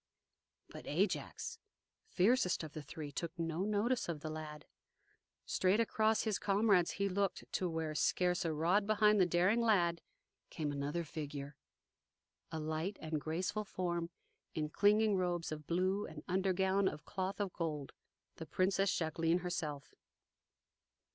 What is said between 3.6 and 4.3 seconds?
notice of